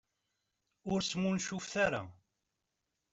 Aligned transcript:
Ur 0.91 0.99
smuncufet 1.03 1.73
ara. 1.85 2.01